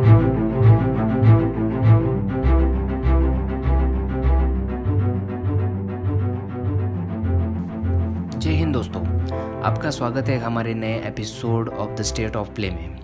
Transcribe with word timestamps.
जय 0.00 0.08
हिंद 8.50 8.72
दोस्तों, 8.72 9.02
आपका 9.62 9.90
स्वागत 9.90 10.28
है 10.28 10.38
हमारे 10.38 10.74
नए 10.74 10.94
episode 11.06 11.68
of 11.68 11.90
the 11.90 12.02
state 12.02 12.36
of 12.36 12.50
play 12.50 12.70
में। 12.70 13.00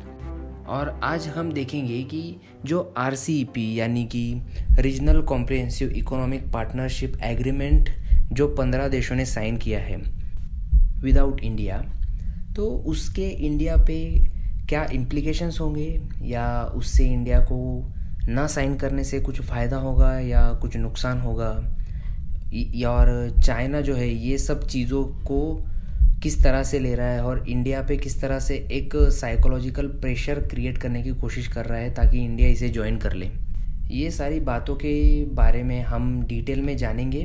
और 0.65 1.01
आज 1.03 1.29
हम 1.29 1.53
देखेंगे 1.53 2.03
कि 2.03 2.37
जो 2.65 2.95
आरसीपी 2.97 3.81
यानी 3.81 4.05
कि 4.05 4.43
regional 4.79 5.23
comprehensive 5.23 5.89
economic 5.89 6.53
partnership 6.53 7.19
agreement 7.23 7.91
जो 8.33 8.49
पंद्रह 8.49 8.89
देशों 8.89 9.17
ने 9.17 9.25
साइन 9.25 9.57
किया 9.57 9.81
है 9.81 9.97
विदाउट 11.03 11.41
इंडिया 11.41 11.79
तो 12.57 12.67
उसके 12.67 13.29
इंडिया 13.29 13.77
पे 13.77 14.27
क्या 14.69 14.87
इम्प्लीकेशंस 14.93 15.59
होंगे? 15.61 16.03
या 16.23 16.63
उससे 16.63 17.05
इंडिया 17.05 17.39
को 17.39 17.91
ना 18.29 18.47
साइन 18.47 18.77
करने 18.77 19.05
से 19.05 19.21
कुछ 19.21 19.41
फ़ायदा 19.41 19.77
होगा 19.77 20.19
या 20.19 20.59
कुछ 20.63 20.77
नुकसान 20.77 21.21
होगा? 21.21 21.73
और 22.91 23.35
चाइना 23.41 23.81
जो 23.81 23.95
है, 23.95 24.09
ये 24.09 24.39
सब 24.39 24.67
चीज़ों 24.67 25.05
को 25.05 25.65
किस 26.23 26.43
तरह 26.43 26.63
से 26.63 26.79
ले 26.79 26.95
रहा 26.95 27.07
है? 27.07 27.25
और 27.25 27.49
इंडिया 27.49 27.83
पे 27.83 27.97
किस 27.97 28.21
तरह 28.21 28.39
से 28.39 28.55
एक 28.55 28.97
साइकोलॉजिकल 28.97 29.87
प्रेशर 29.87 30.41
क्रिएट 30.41 30.79
करने 30.79 31.03
की 31.03 31.11
कोशिश 31.11 31.49
कर 31.49 31.65
रहा 31.65 31.79
है 31.79 31.95
ताकि 31.95 32.19
इंडिया 32.19 32.49
इसे 32.49 32.69
ज्वाइन 32.69 32.99
कर 32.99 33.13
ले? 33.13 33.31
ये 33.91 34.11
सारी 34.11 34.41
बातों 34.41 34.75
के 34.75 35.25
बारे 35.25 35.63
में 35.63 35.83
हम 35.83 36.23
डिटेल 36.23 36.63
में 36.63 36.77
जानेंगे। 36.77 37.25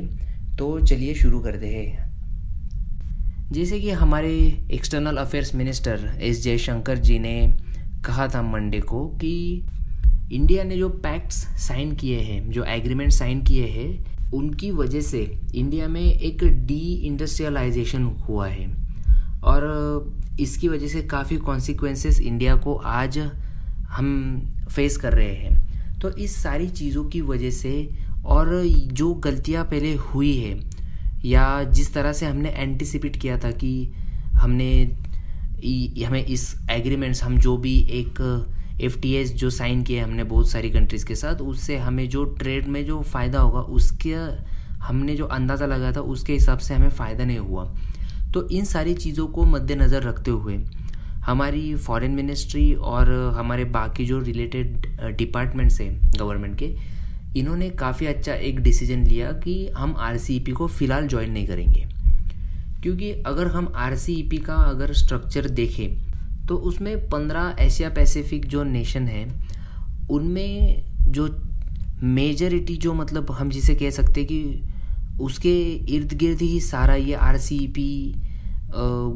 तो 0.58 0.86
चलिए 0.86 1.14
शुरू 1.14 1.40
करते 1.40 1.66
हैं। 1.66 2.11
जैसे 3.52 3.80
कि 3.80 3.90
हमारे 3.90 4.30
external 4.72 5.16
affairs 5.16 5.54
minister 5.54 6.18
S 6.20 6.42
Jaishankar 6.42 6.98
ji 6.98 7.18
ने 7.18 7.52
कहा 8.06 8.28
था 8.28 8.42
मंडे 8.42 8.80
को 8.80 9.06
कि 9.06 9.62
इंडिया 10.32 10.64
ने 10.64 10.76
जो 10.76 10.88
पैक्ट्स 10.88 11.36
साइन 11.36 11.94
किए 11.94 12.20
हैं, 12.20 12.50
जो 12.50 12.64
एग्रीमेंट 12.64 13.12
साइन 13.12 13.42
किए 13.42 13.66
हैं, 13.66 14.06
उनकी 14.34 14.70
वजह 14.70 15.00
से 15.00 15.40
इंडिया 15.54 15.88
में 15.88 16.00
एक 16.00 16.44
डी 16.44 16.92
इंडस्ट्रियलाइजेशन 16.94 18.02
हुआ 18.02 18.48
है। 18.48 18.66
और 19.44 20.16
इसकी 20.40 20.68
वजह 20.68 20.88
से 20.88 21.02
काफ़ी 21.02 21.36
कॉन्सिक्वेंसेस 21.36 22.20
इंडिया 22.20 22.56
को 22.56 22.74
आज 22.74 23.18
हम 23.88 24.40
फेस 24.70 24.96
कर 24.96 25.12
रहे 25.12 25.34
हैं। 25.34 25.98
तो 25.98 26.10
इस 26.10 26.42
सारी 26.42 26.68
चीज़ों 26.68 27.04
की 27.04 27.20
वजह 27.20 27.50
से 27.50 27.88
और 28.24 28.62
जो 28.66 29.14
गलतियाँ 29.14 29.64
पहले 29.64 29.94
हुई 29.94 30.36
है 30.36 30.71
या 31.24 31.62
जिस 31.64 31.92
तरह 31.94 32.12
से 32.12 32.26
हमने 32.26 32.48
एंटिसिपेट 32.48 33.16
किया 33.16 33.38
था 33.38 33.50
कि 33.50 33.92
हमने 34.34 34.72
हमें 36.04 36.24
इस 36.24 36.54
एग्रीमेंट्स 36.70 37.22
हम 37.22 37.38
जो 37.38 37.56
भी 37.56 37.78
एक 37.90 38.20
एफटीएस 38.80 39.32
जो 39.34 39.50
साइन 39.50 39.82
किए 39.82 40.00
हमने 40.00 40.24
बहुत 40.24 40.50
सारी 40.50 40.70
कंट्रीज़ 40.70 41.06
के 41.06 41.14
साथ, 41.14 41.34
उससे 41.36 41.76
हमें 41.78 42.08
जो 42.08 42.24
ट्रेड 42.24 42.66
में 42.66 42.84
जो 42.86 43.00
फ़ायदा 43.02 43.40
होगा, 43.40 43.60
उसके 43.60 44.14
हमने 44.84 45.14
जो 45.16 45.26
अंदाज़ा 45.26 45.66
लगाया 45.66 45.92
था, 45.92 46.00
उसके 46.00 46.32
हिसाब 46.32 46.58
से 46.58 46.74
हमें 46.74 46.88
फ़ायदा 46.90 47.24
नहीं 47.24 47.38
हुआ। 47.38 47.64
तो 48.34 48.48
इन 48.48 48.64
सारी 48.64 48.94
चीज़ों 48.94 49.26
को 49.26 49.44
मद्देनज़र 49.44 50.02
रखते 50.02 50.30
हुए 50.30 50.58
हमारी 51.26 51.74
फॉरेन 51.76 52.10
मिनिस्ट्री 52.10 52.72
और 52.74 53.10
हमारे 53.36 53.64
बाकी 53.64 54.06
जो 54.06 54.18
रिलेटेड 54.20 54.86
डिपार्टमेंट्स 55.16 55.80
हैं 55.80 56.12
गवर्नमेंट 56.18 56.58
के 56.58 56.74
इन्होंने 57.36 57.68
काफ़ी 57.70 58.06
अच्छा 58.06 58.34
एक 58.34 58.60
डिसीज़न 58.60 59.04
लिया 59.04 59.30
कि 59.44 59.54
हम 59.76 59.94
आर 59.98 60.18
को 60.52 60.66
फ़िलहाल 60.68 61.06
ज्वाइन 61.08 61.30
नहीं 61.32 61.46
करेंगे। 61.46 61.86
क्योंकि 62.82 63.10
अगर 63.26 63.46
हम 63.46 63.72
आर 63.76 63.96
का 64.38 64.54
अगर 64.54 64.92
स्ट्रक्चर 64.92 65.48
देखें 65.50 66.46
तो 66.46 66.56
उसमें 66.56 67.08
पंद्रह 67.08 67.56
एशिया 67.60 67.88
पैसिफिक 67.90 68.46
जो 68.46 68.62
नेशन 68.64 69.06
है, 69.08 69.24
उनमें 70.10 70.82
जो 71.08 71.28
मेजरिटी 72.04 72.76
जो 72.76 72.94
मतलब 72.94 73.30
हम 73.30 73.50
जिसे 73.50 73.74
कह 73.74 73.90
सकते 73.90 74.24
कि 74.24 74.42
उसके 75.20 75.54
इर्द 75.94 76.12
गिर्द 76.12 76.40
ही 76.40 76.60
सारा 76.60 76.94
ये 76.94 77.14
आर 77.14 77.38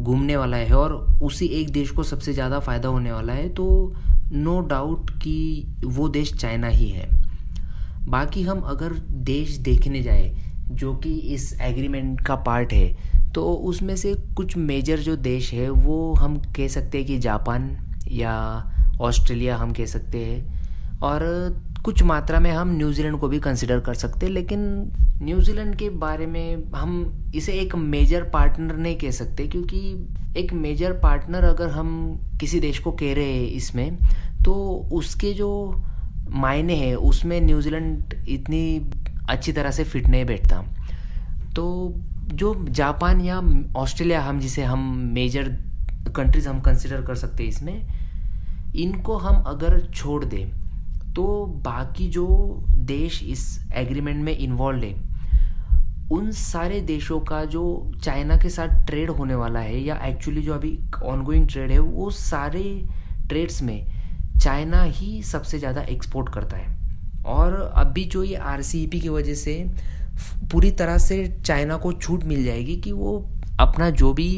घूमने 0.02 0.36
वाला 0.36 0.56
है 0.56 0.74
और 0.74 0.92
उसी 1.22 1.46
एक 1.60 1.70
देश 1.70 1.90
को 1.90 2.02
सबसे 2.02 2.32
ज़्यादा 2.32 2.58
फ़ायदा 2.60 2.88
होने 2.88 3.12
वाला 3.12 3.32
है 3.32 3.48
तो 3.48 3.94
नो 4.32 4.60
डाउट 4.60 5.10
कि 5.10 5.66
वो 5.84 6.08
देश 6.08 6.32
चाइना 6.34 6.68
ही 6.68 6.88
है। 6.88 7.08
बाकी 8.08 8.42
हम 8.42 8.60
अगर 8.60 8.92
देश 9.24 9.56
देखने 9.60 10.02
जाए, 10.02 10.32
जो 10.70 10.94
कि 10.94 11.14
इस 11.34 11.52
एग्रीमेंट 11.62 12.20
का 12.20 12.34
पार्ट 12.36 12.72
है 12.72 13.14
तो 13.34 13.44
उसमें 13.64 13.94
से 13.96 14.14
कुछ 14.36 14.56
मेजर 14.56 14.98
जो 14.98 15.16
देश 15.16 15.52
है, 15.52 15.68
वो 15.70 16.14
हम 16.14 16.36
कह 16.56 16.68
सकते 16.68 16.98
हैं 16.98 17.06
कि 17.06 17.18
जापान 17.18 17.70
या 18.10 18.34
ऑस्ट्रेलिया 19.00 19.56
हम 19.56 19.72
कह 19.72 19.86
सकते 19.86 20.24
हैं। 20.24 21.00
और 21.00 21.22
कुछ 21.84 22.02
मात्रा 22.02 22.38
में 22.40 22.50
हम 22.50 22.70
न्यूजीलैंड 22.76 23.18
को 23.20 23.28
भी 23.28 23.38
कंसिडर 23.38 23.80
कर 23.80 23.94
सकते 23.94 24.26
हैं, 24.26 24.32
लेकिन 24.32 24.60
न्यूजीलैंड 25.22 25.74
के 25.76 25.88
बारे 25.90 26.26
में 26.26 26.72
हम 26.74 27.32
इसे 27.34 27.52
एक 27.52 27.74
मेजर 27.76 28.22
पार्टनर 28.30 28.76
नहीं 28.76 28.96
कह 28.96 29.10
सकते, 29.10 29.46
क्योंकि 29.46 30.40
एक 30.40 30.52
मेजर 30.54 30.92
पार्टनर 30.92 31.44
अगर 31.44 31.70
हम 31.70 32.18
किसी 32.40 32.60
देश 32.60 32.78
को 32.78 32.92
कह 32.92 33.14
रहे 33.14 33.32
हैं 33.32 33.46
इसमें 33.50 33.96
तो 34.44 34.54
उसके 34.92 35.32
जो 35.32 35.50
मायने 36.28 36.74
हैं, 36.76 36.94
उसमें 36.94 37.40
न्यूजीलैंड 37.40 38.14
इतनी 38.28 38.90
अच्छी 39.30 39.52
तरह 39.52 39.70
से 39.70 39.84
फिट 39.84 40.06
नहीं 40.08 40.24
बैठता। 40.24 40.60
तो 41.56 41.94
जो 42.34 42.54
जापान 42.70 43.20
या 43.20 43.40
ऑस्ट्रेलिया 43.76 44.20
हम 44.22 44.40
जिसे 44.40 44.62
हम 44.64 44.80
मेजर 45.14 45.48
कंट्रीज़ 46.16 46.48
हम 46.48 46.60
कंसिडर 46.60 47.02
कर 47.02 47.14
सकते 47.14 47.42
हैं 47.42 47.50
इसमें, 47.50 47.86
इनको 48.76 49.16
हम 49.16 49.42
अगर 49.46 49.80
छोड़ 49.86 50.24
दें 50.24 50.48
तो 51.14 51.24
बाकी 51.64 52.08
जो 52.10 52.26
देश 52.86 53.22
इस 53.24 53.44
एग्रीमेंट 53.74 54.24
में 54.24 54.36
इन्वॉल्व 54.36 54.84
है, 54.84 54.94
उन 56.12 56.30
सारे 56.32 56.80
देशों 56.82 57.20
का 57.20 57.44
जो 57.44 57.92
चाइना 58.04 58.36
के 58.36 58.48
साथ 58.50 58.86
ट्रेड 58.86 59.10
होने 59.10 59.34
वाला 59.34 59.60
है 59.60 59.80
या 59.80 59.96
एक्चुअली 60.06 60.42
जो 60.42 60.54
अभी 60.54 60.78
ऑनगोइंग 61.04 61.48
ट्रेड 61.48 61.70
है, 61.70 61.78
वो 61.78 62.10
सारे 62.10 62.62
ट्रेड्स 63.28 63.62
में 63.62 63.95
चाइना 64.38 64.82
ही 64.82 65.22
सबसे 65.22 65.58
ज़्यादा 65.58 65.82
एक्सपोर्ट 65.82 66.32
करता 66.34 66.56
है। 66.56 66.74
और 67.26 67.54
अभी 67.76 68.04
जो 68.04 68.22
ये 68.24 68.36
आर 68.36 68.62
की 68.64 69.08
वजह 69.08 69.34
से 69.34 69.54
पूरी 70.52 70.70
तरह 70.70 70.98
से 70.98 71.26
चाइना 71.46 71.76
को 71.76 71.92
छूट 71.92 72.24
मिल 72.24 72.44
जाएगी 72.44 72.76
कि 72.76 72.92
वो 72.92 73.16
अपना 73.60 73.90
जो 73.90 74.12
भी 74.12 74.28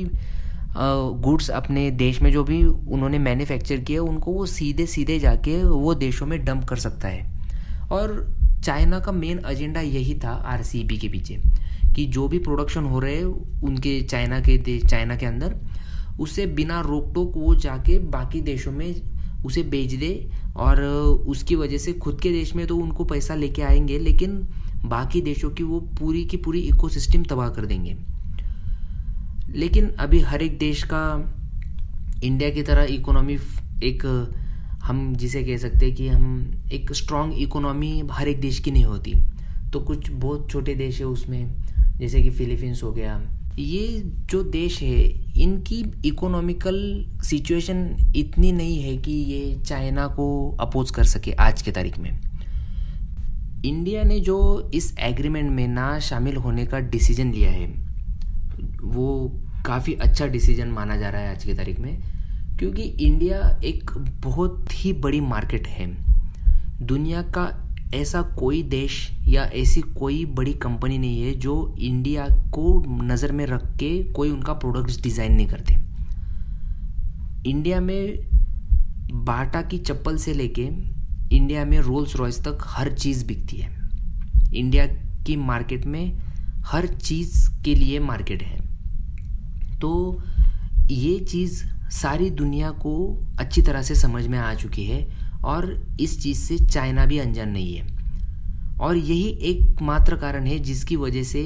गुड्स 0.76 1.48
अपने 1.50 1.90
देश 1.90 2.20
में 2.22 2.30
जो 2.32 2.42
भी 2.44 2.62
उन्होंने 2.64 3.18
मैन्युफैक्चर 3.18 3.76
किया 3.80 4.02
उनको 4.02 4.32
वो 4.32 4.46
सीधे 4.46 4.86
सीधे 4.86 5.18
जाके 5.18 5.62
वो 5.64 5.94
देशों 5.94 6.26
में 6.26 6.44
डंप 6.44 6.64
कर 6.64 6.76
सकता 6.76 7.08
है। 7.08 7.26
और 7.92 8.12
चाइना 8.64 8.98
का 9.00 9.12
मेन 9.12 9.40
एजेंडा 9.46 9.80
यही 9.80 10.14
था 10.14 10.30
आर 10.30 10.62
के 10.64 11.08
पीछे, 11.08 11.36
कि 11.94 12.04
जो 12.06 12.26
भी 12.28 12.38
प्रोडक्शन 12.38 12.84
हो 12.84 12.98
रहे 12.98 13.22
उनके, 13.22 14.00
चाइना 14.02 14.40
के 14.40 14.78
चाइना 14.80 15.16
के 15.16 15.26
अंदर, 15.26 15.54
उससे 16.20 16.46
बिना 16.48 16.80
रोक 16.80 17.12
टोक 17.14 17.36
वो 17.36 17.54
जाके 17.56 17.98
बाकी 18.10 18.40
देशों 18.40 18.72
में 18.72 18.94
उसे 19.44 19.62
बेच 19.62 19.92
दे 19.92 20.30
और 20.56 20.82
उसकी 21.28 21.54
वजह 21.54 21.78
से 21.78 21.92
खुद 21.92 22.20
के 22.20 22.30
देश 22.30 22.54
में 22.54 22.66
तो 22.66 22.76
उनको 22.76 23.04
पैसा 23.04 23.34
लेके 23.34 23.62
आएँगे, 23.62 23.98
लेकिन 23.98 24.48
बाकी 24.84 25.20
देशों 25.20 25.50
की 25.50 25.62
वो 25.62 25.80
पूरी 25.80 26.24
की 26.24 26.36
पूरी 26.36 26.60
इकोसिस्टम 26.60 27.22
तबाह 27.22 27.48
कर 27.48 27.66
देंगे। 27.66 27.96
लेकिन 29.50 29.90
अभी 29.90 30.20
हर 30.20 30.42
एक 30.42 30.58
देश 30.58 30.82
का 30.82 31.34
इंडिया 32.24 32.50
की 32.50 32.62
तरह 32.62 32.82
इकोनॉमी 32.84 33.38
एक, 33.84 34.30
हम 34.82 35.14
जिसे 35.16 35.42
कह 35.42 35.56
सकते 35.56 35.86
हैं 35.86 35.94
कि 35.94 36.08
हम 36.08 36.54
एक 36.72 36.92
स्ट्रॉन्ग 36.92 37.34
इकोनॉमी 37.34 38.02
हर 38.10 38.28
एक 38.28 38.40
देश 38.40 38.60
की 38.60 38.70
नहीं 38.70 38.84
होती। 38.84 39.14
तो 39.72 39.80
कुछ 39.80 40.10
बहुत 40.10 40.50
छोटे 40.50 40.74
देश 40.74 41.00
है 41.00 41.06
उसमें, 41.06 41.54
जैसे 41.98 42.22
कि 42.22 42.30
फिलीपींस 42.30 42.82
हो 42.82 42.92
गया 42.92 43.37
ये 43.58 44.02
जो 44.30 44.42
देश 44.42 44.80
है, 44.82 44.98
इनकी 45.36 45.84
इकोनॉमिकल 46.04 46.76
सिचुएशन 47.22 48.12
इतनी 48.16 48.52
नहीं 48.52 48.78
है 48.82 48.96
कि 48.96 49.12
ये 49.12 49.54
चाइना 49.62 50.06
को 50.06 50.56
अपोज 50.60 50.90
कर 50.90 51.04
सके 51.04 51.32
आज 51.32 51.62
के 51.62 51.70
तारीख 51.70 51.98
में। 51.98 52.10
इंडिया 53.64 54.02
ने 54.02 54.20
जो 54.20 54.70
इस 54.74 54.94
एग्रीमेंट 54.98 55.50
में 55.50 55.66
ना 55.68 55.98
शामिल 55.98 56.36
होने 56.36 56.66
का 56.66 56.78
डिसीज़न 56.78 57.32
लिया 57.32 57.50
है, 57.50 57.66
वो 58.82 59.40
काफ़ी 59.66 59.94
अच्छा 59.94 60.26
डिसीज़न 60.26 60.68
माना 60.68 60.96
जा 60.96 61.08
रहा 61.08 61.20
है 61.20 61.30
आज 61.30 61.44
की 61.44 61.54
तारीख 61.54 61.80
में, 61.80 61.98
क्योंकि 62.58 62.82
इंडिया 62.82 63.60
एक 63.64 63.90
बहुत 64.24 64.68
ही 64.74 64.92
बड़ी 64.92 65.20
मार्केट 65.20 65.66
है। 65.66 65.86
दुनिया 66.82 67.22
का 67.22 67.46
ऐसा 67.94 68.22
कोई 68.22 68.62
देश 68.62 69.10
या 69.28 69.44
ऐसी 69.54 69.80
कोई 69.80 70.24
बड़ी 70.24 70.52
कंपनी 70.52 70.98
नहीं 70.98 71.22
है 71.22 71.34
जो 71.34 71.76
इंडिया 71.78 72.26
को 72.54 72.82
नज़र 73.02 73.32
में 73.32 73.46
रख 73.46 73.62
के 73.76 74.02
कोई 74.04 74.30
उनका 74.30 74.52
प्रोडक्ट्स 74.52 75.00
डिज़ाइन 75.02 75.32
नहीं 75.32 75.46
करते। 75.46 75.76
इंडिया 77.50 77.80
में 77.80 78.18
बाटा 79.24 79.62
की 79.62 79.78
चप्पल 79.78 80.16
से 80.16 80.34
लेके 80.34 80.68
इंडिया 81.36 81.64
में 81.64 81.78
रोल्स 81.78 82.16
रॉयस 82.16 82.40
तक 82.40 82.58
हर 82.62 82.92
चीज़ 82.92 83.26
बिकती 83.26 83.56
है। 83.56 83.70
इंडिया 84.54 84.86
की 85.26 85.36
मार्केट 85.36 85.86
में 85.86 86.18
हर 86.66 86.86
चीज़ 86.86 87.62
के 87.64 87.74
लिए 87.74 87.98
मार्केट 88.00 88.42
है। 88.42 88.60
तो 89.80 90.22
ये 90.90 91.18
चीज़ 91.20 91.64
सारी 91.90 92.30
दुनिया 92.30 92.70
को 92.70 92.94
अच्छी 93.38 93.62
तरह 93.62 93.82
से 93.82 93.94
समझ 93.94 94.26
में 94.26 94.38
आ 94.38 94.54
चुकी 94.54 94.84
है। 94.84 95.27
और 95.44 95.72
इस 96.00 96.20
चीज़ 96.22 96.38
से 96.38 96.58
चाइना 96.66 97.06
भी 97.06 97.18
अनजान 97.18 97.48
नहीं 97.48 97.74
है। 97.74 97.86
और 98.78 98.96
यही 98.96 99.28
एकमात्र 99.50 100.16
कारण 100.16 100.46
है 100.46 100.58
जिसकी 100.58 100.96
वजह 100.96 101.22
से 101.22 101.44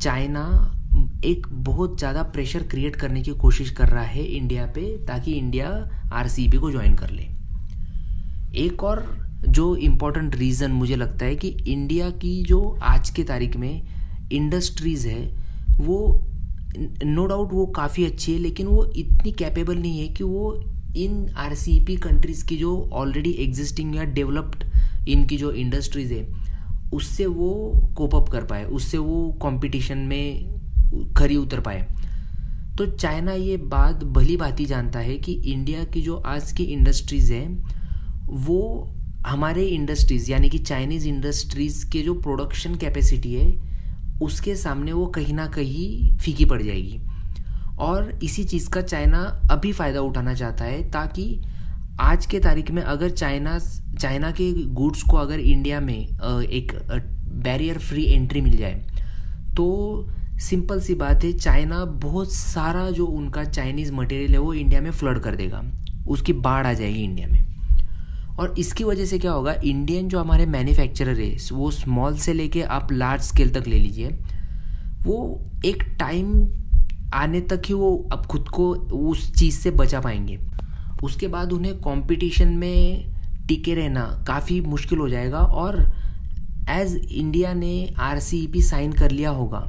चाइना 0.00 0.44
एक 1.24 1.46
बहुत 1.50 1.98
ज़्यादा 1.98 2.22
प्रेशर 2.22 2.62
क्रिएट 2.62 2.96
करने 2.96 3.22
की 3.22 3.30
कोशिश 3.36 3.70
कर 3.70 3.88
रहा 3.88 4.02
है 4.02 4.24
इंडिया 4.26 4.66
पे 4.66 4.82
ताकि 5.06 5.32
इंडिया 5.32 5.68
आर 6.12 6.28
को 6.58 6.70
ज्वाइन 6.70 6.94
कर 6.94 7.10
ले। 7.10 7.26
एक 8.56 8.82
और 8.84 9.04
जो 9.48 9.74
इम्पोर्टेंट 9.76 10.36
रीज़न 10.36 10.70
मुझे 10.70 10.96
लगता 10.96 11.26
है 11.26 11.36
कि 11.36 11.48
इंडिया 11.48 12.10
की 12.10 12.42
जो 12.42 12.78
आज 12.82 13.10
के 13.10 13.24
तारीख 13.24 13.56
में 13.56 13.82
इंडस्ट्रीज़ 14.32 15.06
है, 15.08 15.20
वो 15.80 16.24
नो 17.04 17.26
डाउट 17.26 17.52
वो 17.52 17.66
काफ़ी 17.66 18.04
अच्छी 18.04 18.32
है, 18.32 18.38
लेकिन 18.38 18.66
वो 18.66 18.84
इतनी 18.96 19.32
कैपेबल 19.32 19.76
नहीं 19.76 20.00
है 20.00 20.08
कि 20.08 20.24
वो 20.24 20.52
इन 20.96 21.28
आरसीपी 21.36 21.96
कंट्रीज़ 21.96 22.46
की 22.46 22.56
जो 22.56 22.90
ऑलरेडी 22.92 23.30
एग्जिस्टिंग 23.30 23.96
या 23.96 24.04
डेवलप्ड 24.04 24.64
इनकी 25.08 25.36
जो 25.36 25.52
इंडस्ट्रीज़ 25.52 26.14
है, 26.14 26.28
उससे 26.92 27.26
वो 27.26 27.72
कोप 27.96 28.14
अप 28.14 28.28
कर 28.28 28.44
पाए, 28.44 28.64
उससे 28.64 28.98
वो 28.98 29.32
कंपटीशन 29.32 29.98
में 29.98 30.58
खरी 31.16 31.36
उतर 31.36 31.60
पाए। 31.60 31.88
तो 32.78 32.86
चाइना 32.86 33.32
ये 33.32 33.56
बात 33.56 34.04
भली 34.04 34.36
भांति 34.36 34.64
जानता 34.64 34.98
है 34.98 35.16
कि 35.18 35.32
इंडिया 35.32 35.84
की 35.84 36.02
जो 36.02 36.16
आज 36.16 36.52
की 36.52 36.64
इंडस्ट्रीज़ 36.64 37.32
है, 37.32 37.48
वो 38.26 38.90
हमारे 39.26 39.66
इंडस्ट्रीज़ 39.66 40.30
यानी 40.32 40.48
कि 40.48 40.58
चाइनीज़ 40.58 41.08
इंडस्ट्रीज़ 41.08 41.90
के 41.90 42.02
जो 42.02 42.14
प्रोडक्शन 42.14 42.74
कैपेसिटी 42.74 43.34
है, 43.34 43.68
उसके 44.22 44.56
सामने 44.56 44.92
वो 44.92 45.06
कहीं 45.06 45.34
ना 45.34 45.46
कहीं 45.46 46.16
फीकी 46.16 46.44
पड़ 46.44 46.62
जाएगी। 46.62 47.00
और 47.78 48.18
इसी 48.22 48.44
चीज़ 48.44 48.68
का 48.70 48.80
चाइना 48.82 49.18
अभी 49.50 49.72
फ़ायदा 49.72 50.00
उठाना 50.00 50.34
चाहता 50.34 50.64
है 50.64 50.82
ताकि 50.90 51.40
आज 52.00 52.26
के 52.26 52.38
तारीख 52.40 52.70
में 52.70 52.82
अगर 52.82 53.10
चाइना 53.10 53.58
चाइना 53.98 54.30
के 54.30 54.52
गुड्स 54.74 55.02
को 55.02 55.16
अगर 55.16 55.40
इंडिया 55.40 55.80
में 55.80 55.96
एक 55.96 56.72
बैरियर 57.44 57.78
फ्री 57.78 58.04
एंट्री 58.04 58.40
मिल 58.40 58.56
जाए 58.56 58.74
तो 59.56 60.08
सिंपल 60.40 60.80
सी 60.80 60.94
बात 60.94 61.24
है, 61.24 61.32
चाइना 61.32 61.84
बहुत 61.84 62.32
सारा 62.32 62.90
जो 62.90 63.06
उनका 63.06 63.44
चाइनीज़ 63.44 63.92
मटेरियल 63.92 64.32
है 64.32 64.38
वो 64.38 64.52
इंडिया 64.54 64.80
में 64.80 64.90
फ्लड 64.90 65.18
कर 65.20 65.36
देगा। 65.36 65.62
उसकी 66.08 66.32
बाढ़ 66.34 66.66
आ 66.66 66.72
जाएगी 66.72 67.02
इंडिया 67.04 67.28
में। 67.28 68.36
और 68.38 68.54
इसकी 68.58 68.84
वजह 68.84 69.04
से 69.04 69.18
क्या 69.18 69.32
होगा 69.32 69.54
इंडियन 69.64 70.08
जो 70.08 70.18
हमारे 70.20 70.46
मैन्युफैक्चरर 70.46 71.20
है, 71.20 71.36
वो 71.52 71.70
स्मॉल 71.70 72.16
से 72.16 72.32
लेके 72.32 72.62
आप 72.62 72.92
लार्ज 72.92 73.22
स्केल 73.22 73.50
तक 73.50 73.66
ले 73.68 73.78
लीजिए, 73.78 74.08
वो 75.02 75.40
एक 75.64 75.82
टाइम 75.98 76.32
आने 77.14 77.40
तक 77.40 77.62
ही 77.66 77.74
वो 77.74 78.08
अब 78.12 78.26
खुद 78.26 78.48
को 78.48 78.70
उस 79.10 79.32
चीज़ 79.34 79.58
से 79.58 79.70
बचा 79.70 80.00
पाएँगे। 80.00 80.38
उसके 81.02 81.28
बाद 81.28 81.52
उन्हें 81.52 81.74
कंपटीशन 81.74 82.48
में 82.48 83.14
टिके 83.48 83.74
रहना 83.74 84.04
काफ़ी 84.26 84.60
मुश्किल 84.60 84.98
हो 84.98 85.08
जाएगा 85.08 85.38
और 85.38 85.80
एज 86.70 86.94
इंडिया 87.12 87.52
ने 87.54 87.94
आर 87.98 88.18
साइन 88.20 88.92
कर 88.92 89.10
लिया 89.10 89.30
होगा 89.30 89.60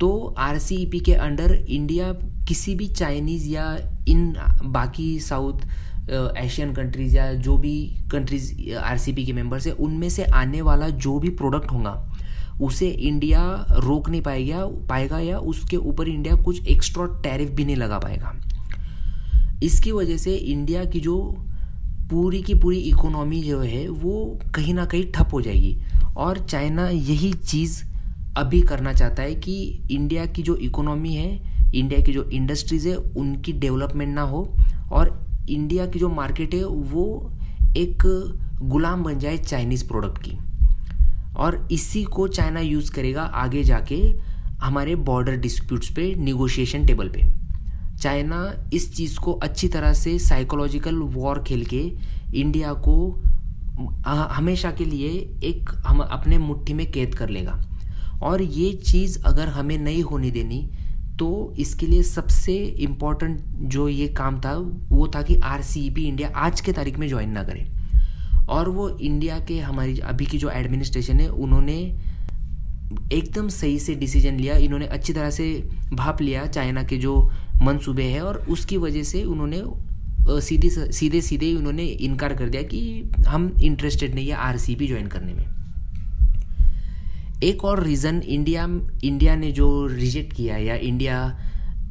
तो 0.00 0.34
आर 0.38 0.58
के 1.04 1.14
अंडर 1.14 1.52
इंडिया 1.54 2.12
किसी 2.48 2.74
भी 2.74 2.86
चाइनीज़ 2.88 3.48
या 3.48 3.76
इन 4.08 4.34
बाकी 4.64 5.18
साउथ 5.20 5.66
एशियन 6.38 6.72
कंट्रीज़ 6.74 7.16
या 7.16 7.32
जो 7.34 7.56
भी 7.56 7.76
कंट्रीज़ 8.12 8.74
आर 8.74 8.98
के 8.98 9.32
मेंबर्स 9.32 9.66
है, 9.66 9.72
उनमें 9.72 10.08
से 10.08 10.24
आने 10.24 10.60
वाला 10.62 10.88
जो 10.88 11.18
भी 11.18 11.28
प्रोडक्ट 11.28 11.72
होगा 11.72 12.13
उसे 12.60 12.88
इंडिया 12.88 13.66
रोक 13.70 14.10
नहीं 14.10 14.22
पाएगा 14.22 14.66
पाएगा 14.66 15.18
या 15.18 15.38
उसके 15.38 15.76
ऊपर 15.76 16.08
इंडिया 16.08 16.36
कुछ 16.36 16.66
एक्स्ट्रा 16.66 17.06
टैरिफ 17.06 17.50
भी 17.50 17.64
नहीं 17.64 17.76
लगा 17.76 17.98
पाएगा। 17.98 18.40
इसकी 19.62 19.92
वजह 19.92 20.16
से 20.16 20.34
इंडिया 20.34 20.84
की 20.84 21.00
जो 21.00 21.36
पूरी 22.10 22.42
की 22.42 22.54
पूरी 22.54 22.78
इकोनॉमी 22.78 23.42
जो 23.42 23.60
है, 23.60 23.88
वो 23.88 24.40
कहीं 24.54 24.74
ना 24.74 24.84
कहीं 24.84 25.12
ठप 25.12 25.28
हो 25.32 25.40
जाएगी। 25.40 25.78
और 26.16 26.38
चाइना 26.38 26.88
यही 26.88 27.32
चीज़ 27.32 27.84
अभी 28.36 28.62
करना 28.62 28.92
चाहता 28.92 29.22
है 29.22 29.34
कि 29.34 29.82
इंडिया 29.90 30.26
की 30.26 30.42
जो 30.42 30.56
इकोनॉमी 30.56 31.14
है 31.14 31.54
इंडिया 31.74 32.00
की 32.00 32.12
जो 32.12 32.22
इंडस्ट्रीज़ 32.22 32.88
है, 32.88 32.96
उनकी 32.96 33.52
डेवलपमेंट 33.52 34.14
ना 34.14 34.22
हो 34.22 34.56
और 34.92 35.26
इंडिया 35.50 35.86
की 35.86 35.98
जो 35.98 36.08
मार्केट 36.08 36.54
है, 36.54 36.64
वो 36.64 37.32
एक 37.76 38.02
गुलाम 38.62 39.02
बन 39.02 39.18
जाए 39.18 39.36
चाइनीज़ 39.36 39.88
प्रोडक्ट 39.88 40.18
की। 40.18 40.38
और 41.36 41.66
इसी 41.72 42.02
को 42.04 42.26
चाइना 42.28 42.60
यूज़ 42.60 42.92
करेगा 42.92 43.22
आगे 43.22 43.62
जाके 43.64 43.96
हमारे 44.62 44.94
बॉर्डर 45.04 45.36
डिस्प्यूट्स 45.36 45.90
पे 45.90 46.14
निगोशिएशन 46.14 46.86
टेबल 46.86 47.08
पे। 47.08 47.22
चाइना 48.02 48.68
इस 48.72 48.94
चीज़ 48.96 49.18
को 49.18 49.32
अच्छी 49.32 49.68
तरह 49.68 49.92
से 49.92 50.18
साइकोलॉजिकल 50.18 50.94
वॉर 50.94 51.42
खेल 51.42 51.64
के 51.64 51.82
इंडिया 52.34 52.72
को 52.88 52.96
हमेशा 54.06 54.70
के 54.70 54.84
लिए 54.84 55.10
एक 55.44 55.70
हम 55.86 56.00
अपने 56.00 56.38
मुट्ठी 56.38 56.74
में 56.74 56.90
कैद 56.92 57.14
कर 57.14 57.28
लेगा। 57.28 57.60
और 58.22 58.42
ये 58.42 58.72
चीज़ 58.86 59.18
अगर 59.26 59.48
हमें 59.48 59.76
नहीं 59.78 60.02
होने 60.02 60.30
देनी 60.30 60.68
तो 61.18 61.54
इसके 61.58 61.86
लिए 61.86 62.02
सबसे 62.02 62.54
इंपॉर्टेंट 62.56 63.40
जो 63.68 63.88
ये 63.88 64.06
काम 64.08 64.40
था, 64.40 64.54
वो 64.90 65.06
था 65.14 65.22
कि 65.22 65.36
आर 65.36 65.62
इंडिया 65.76 66.28
आज 66.36 66.60
के 66.60 66.72
तारीख 66.72 66.98
में 66.98 67.08
ज्वाइन 67.08 67.30
ना 67.30 67.42
करे। 67.42 67.66
और 68.48 68.68
वो 68.68 68.88
इंडिया 68.88 69.38
के 69.38 69.58
हमारी 69.58 69.98
अभी 69.98 70.26
की 70.26 70.38
जो 70.38 70.50
एडमिनिस्ट्रेशन 70.50 71.20
है, 71.20 71.28
उन्होंने 71.28 71.76
एकदम 73.12 73.48
सही 73.48 73.78
से 73.78 73.94
डिसीज़न 73.94 74.36
लिया। 74.36 74.56
इन्होंने 74.56 74.86
अच्छी 74.86 75.12
तरह 75.12 75.30
से 75.30 75.46
भाप 75.92 76.20
लिया 76.22 76.46
चाइना 76.46 76.82
के 76.82 76.96
जो 76.96 77.30
मनसूबे 77.62 78.02
हैं 78.02 78.20
और 78.20 78.36
उसकी 78.48 78.76
वजह 78.76 79.02
से 79.02 79.24
उन्होंने 79.24 79.62
सीधे 80.40 80.68
सीधे 80.92 81.20
सीधे 81.20 81.54
उन्होंने 81.54 81.84
इनकार 81.84 82.34
कर 82.34 82.48
दिया 82.48 82.62
कि 82.62 83.10
हम 83.26 83.52
इंटरेस्टेड 83.62 84.14
नहीं 84.14 84.28
है 84.28 84.34
आर 84.34 84.58
ज्वाइन 84.58 85.06
करने 85.06 85.34
में। 85.34 85.44
एक 87.42 87.64
और 87.64 87.82
रीज़न 87.84 88.20
इंडिया 88.20 88.64
इंडिया 89.04 89.34
ने 89.36 89.52
जो 89.52 89.86
रिजेक्ट 89.86 90.32
किया 90.32 90.56
या 90.56 90.74
इंडिया 90.74 91.16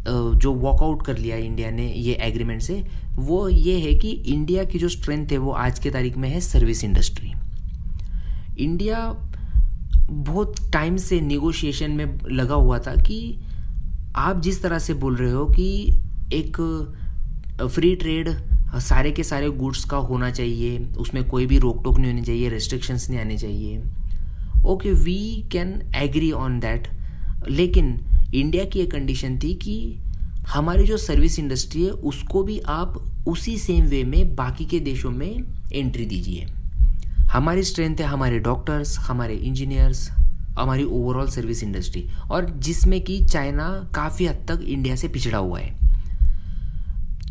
जो 0.07 0.51
वॉकआउट 0.53 1.05
कर 1.05 1.17
लिया 1.17 1.37
इंडिया 1.37 1.69
ने 1.71 1.87
ये 1.87 2.13
एग्रीमेंट 2.21 2.61
से, 2.61 2.83
वो 3.15 3.47
ये 3.49 3.79
है 3.79 3.93
कि 3.99 4.09
इंडिया 4.09 4.63
की 4.63 4.79
जो 4.79 4.89
स्ट्रेंथ 4.89 5.31
है 5.31 5.37
वो 5.37 5.51
आज 5.51 5.79
के 5.79 5.89
तारीख 5.89 6.17
में 6.17 6.29
है 6.29 6.39
सर्विस 6.41 6.83
इंडस्ट्री 6.83 7.31
इंडिया 8.63 8.99
बहुत 10.11 10.55
टाइम 10.73 10.97
से 10.97 11.19
निगोशिएशन 11.21 11.91
में 11.91 12.17
लगा 12.31 12.55
हुआ 12.55 12.79
था 12.79 12.95
कि 12.95 13.39
आप 14.15 14.41
जिस 14.41 14.61
तरह 14.63 14.79
से 14.79 14.93
बोल 14.93 15.15
रहे 15.15 15.31
हो 15.31 15.45
कि 15.45 15.99
एक 16.33 16.57
फ्री 17.63 17.95
ट्रेड 17.95 18.29
सारे 18.79 19.11
के 19.11 19.23
सारे 19.23 19.49
गुड्स 19.49 19.83
का 19.85 19.97
होना 19.97 20.29
चाहिए, 20.31 20.77
उसमें 20.97 21.23
कोई 21.23 21.45
भी 21.45 21.57
रोक 21.57 21.83
टोक 21.83 21.99
नहीं 21.99 22.11
होनी 22.11 22.21
चाहिए 22.21 22.49
रेस्ट्रिक्शंस 22.49 23.09
नहीं 23.09 23.19
आने 23.19 23.37
चाहिए। 23.37 23.83
Okay 24.65 24.91
we 24.93 25.49
can 25.51 25.81
agree 25.95 26.31
on 26.31 26.59
that 26.59 26.87
लेकिन 27.49 27.97
इंडिया 28.33 28.65
की 28.65 28.79
एक 28.79 28.91
कंडीशन 28.91 29.37
थी 29.39 29.53
कि 29.53 29.99
हमारी 30.47 30.83
जो 30.83 30.97
सर्विस 30.97 31.39
इंडस्ट्री 31.39 31.83
है, 31.83 31.89
उसको 31.89 32.43
भी 32.43 32.59
आप 32.59 32.97
उसी 33.27 33.57
सेम 33.57 33.85
वे 33.85 34.03
में 34.03 34.35
बाकी 34.35 34.65
के 34.65 34.79
देशों 34.79 35.11
में 35.11 35.43
एंट्री 35.73 36.05
दीजिए। 36.05 36.45
हमारी 37.31 37.63
स्ट्रेंथ 37.63 37.97
है 37.97 38.05
हमारे 38.05 38.39
डॉक्टर्स 38.39 38.97
हमारे 38.99 39.35
इंजीनियर्स 39.35 40.09
हमारी 40.59 40.83
ओवरऑल 40.83 41.27
सर्विस 41.27 41.63
इंडस्ट्री 41.63 42.05
और 42.31 42.49
जिसमें 42.59 43.01
कि 43.01 43.25
चाइना 43.25 43.91
काफ़ी 43.95 44.25
हद 44.25 44.45
तक 44.49 44.63
इंडिया 44.63 44.95
से 44.95 45.07
पिछड़ा 45.07 45.37
हुआ 45.37 45.59
है। 45.59 45.71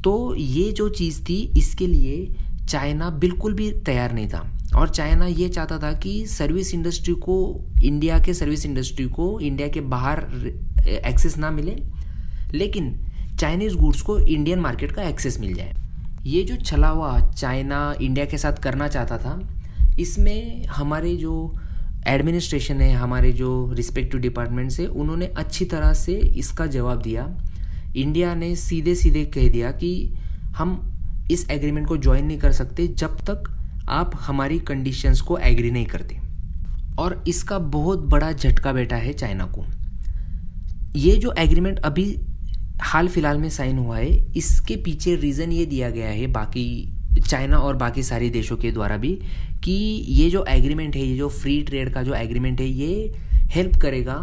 तो 0.03 0.35
ये 0.35 0.73
जो 0.73 0.89
चीज़ 0.89 1.23
थी, 1.23 1.53
इसके 1.59 1.87
लिए 1.87 2.35
चाइना 2.69 3.11
बिल्कुल 3.11 3.55
भी 3.55 3.71
तैयार 3.71 4.13
नहीं 4.13 4.29
था। 4.29 4.49
और 4.77 4.89
चाइना 4.89 5.27
ये 5.27 5.49
चाहता 5.49 5.79
था 5.79 5.93
कि 5.93 6.27
सर्विस 6.27 6.75
इंडस्ट्री 6.75 7.15
को 7.15 7.37
इंडिया 7.85 8.19
के 8.19 8.35
सर्विस 8.35 8.67
इंडस्ट्री 8.67 9.07
को 9.07 9.39
इंडिया 9.41 9.69
के 9.69 9.81
बाहर 9.81 10.21
एक्सेस 10.89 11.37
ना 11.39 11.51
मिले, 11.51 11.77
लेकिन 12.53 13.07
चाइनीज़ 13.41 13.77
गुड्स 13.77 14.03
को 14.03 14.19
इंडियन 14.19 14.61
मार्केट 14.61 14.93
का 14.93 15.03
एक्सेस 15.03 15.41
मिल 15.41 15.55
जाए। 15.55 15.73
ये 16.27 16.43
जो 16.43 16.57
छला 16.57 16.89
हुआ 16.89 17.19
चाइना 17.31 17.95
इंडिया 18.03 18.25
के 18.25 18.39
साथ 18.39 18.53
करना 18.53 18.89
चाहता 18.89 19.19
था, 19.19 19.41
इसमें 19.99 20.67
हमारे 20.67 21.17
जो 21.17 21.59
एडमिनिस्ट्रेशन 22.07 22.81
है, 22.81 22.93
हमारे 22.93 23.33
जो 23.33 23.73
रिस्पेक्टिव 23.73 24.21
डिपार्टमेंट्स 24.21 24.81
है, 24.81 24.87
उन्होंने 24.87 25.27
अच्छी 25.27 25.65
तरह 25.65 25.93
से 25.93 26.12
इसका 26.12 26.67
जवाब 26.67 27.03
दिया। 27.03 27.27
इंडिया 27.97 28.35
ने 28.35 28.57
सीधे 28.57 28.95
सीधे 28.95 29.25
कह 29.25 29.49
दिया 29.49 29.71
कि 29.71 30.15
हम 30.57 30.89
इस 31.31 31.51
एग्रीमेंट 31.51 31.87
को 31.89 31.97
ज्वाइन 31.97 32.27
नहीं 32.27 32.39
कर 32.39 32.53
सकते 32.53 32.87
जब 32.87 33.17
तक 33.21 33.51
आप 33.89 34.12
हमारी 34.21 34.59
कंडीशंस 34.59 35.21
को 35.21 35.39
एग्री 35.39 35.71
नहीं 35.71 35.87
करते। 35.87 36.21
और 36.99 37.25
इसका 37.29 37.59
बहुत 37.59 37.99
बड़ा 37.99 38.33
झटका 38.33 38.73
बैठा 38.73 38.97
है 38.97 39.12
चाइना 39.12 39.45
को। 39.47 39.65
ये 40.97 41.17
जो 41.17 41.33
एग्रीमेंट 41.39 41.79
अभी 41.81 42.05
हाल 42.83 43.09
फ़िलहाल 43.09 43.39
में 43.39 43.49
साइन 43.51 43.79
हुआ 43.79 43.97
है, 43.97 44.11
इसके 44.37 44.77
पीछे 44.77 45.15
रीज़न 45.17 45.53
ये 45.53 45.65
दिया 45.67 45.91
गया 45.91 46.09
है 46.09 46.27
बाकी 46.29 46.89
चाइना 47.21 47.59
और 47.59 47.77
बाकी 47.77 48.03
सारे 48.03 48.29
देशों 48.31 48.57
के 48.57 48.71
द्वारा 48.73 48.97
भी 48.97 49.13
कि 49.65 49.73
ये 50.09 50.29
जो 50.31 50.45
एग्रीमेंट 50.49 50.97
है, 50.97 51.03
ये 51.03 51.17
जो 51.17 51.29
फ्री 51.31 51.61
ट्रेड 51.63 51.93
का 51.95 52.03
जो 52.03 52.15
एग्रीमेंट 52.15 52.61
है, 52.61 52.67
ये 52.67 53.13
हेल्प 53.55 53.77
करेगा 53.83 54.17